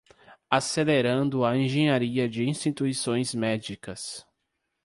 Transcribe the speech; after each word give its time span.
Acelerando 0.49 1.45
a 1.45 1.55
engenharia 1.55 2.27
de 2.27 2.43
instituições 2.43 3.35
médicas 3.35 4.25